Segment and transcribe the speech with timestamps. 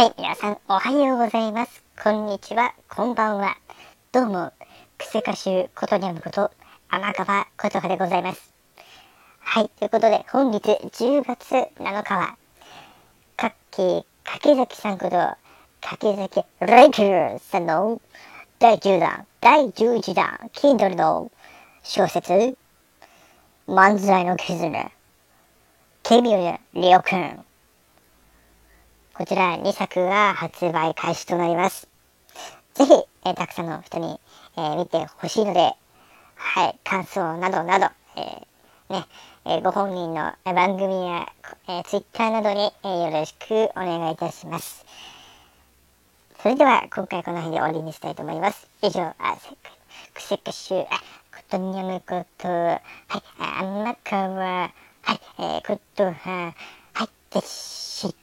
[0.00, 1.84] はい、皆さんおはようございます。
[2.02, 3.58] こんにちは、こんばんは。
[4.12, 4.50] どうも、
[4.96, 6.50] クセ歌手ことにゃむこと、
[6.88, 8.50] 天川ことかでございます。
[9.40, 12.38] はい、ということで、本日10月7日は、
[13.36, 15.16] かっき柿崎さんこと、
[15.82, 18.00] 柿崎レイキューさんの
[18.58, 21.30] 第10弾、第11弾、Kindle の
[21.82, 22.56] 小説、
[23.68, 24.92] 漫才の絆、
[26.02, 27.44] ケミオやリオくん。
[29.20, 31.86] こちら2作が発売開始となります。
[32.72, 32.92] ぜひ、
[33.26, 34.18] えーたくさんの人に、
[34.56, 35.74] えー見てほしいので、
[36.36, 39.04] はい、感想などなど、えーね、
[39.44, 41.30] えーご本人のえー番組や、
[41.68, 44.86] えー、Twitter などに、えーよろしくお願いいたします。
[46.42, 48.66] それでは、今回この辺で終わりにしたいと思います。
[48.80, 49.50] 以上、あ、せ
[50.14, 50.84] くせくしゅ、あ、
[51.36, 52.80] ことにゃむこと、はい、
[53.38, 56.54] あ、あんなかわ、はい、えー、ことは、
[56.94, 58.19] はい、でした。